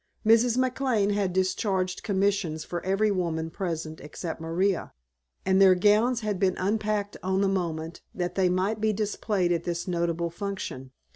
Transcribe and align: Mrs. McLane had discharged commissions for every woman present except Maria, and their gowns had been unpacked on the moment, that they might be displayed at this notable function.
Mrs. 0.25 0.57
McLane 0.57 1.13
had 1.13 1.31
discharged 1.31 2.01
commissions 2.01 2.63
for 2.63 2.83
every 2.83 3.11
woman 3.11 3.51
present 3.51 4.01
except 4.01 4.41
Maria, 4.41 4.93
and 5.45 5.61
their 5.61 5.75
gowns 5.75 6.21
had 6.21 6.39
been 6.39 6.57
unpacked 6.57 7.17
on 7.21 7.41
the 7.41 7.47
moment, 7.47 8.01
that 8.11 8.33
they 8.33 8.49
might 8.49 8.81
be 8.81 8.93
displayed 8.93 9.51
at 9.51 9.63
this 9.63 9.87
notable 9.87 10.31
function. 10.31 10.89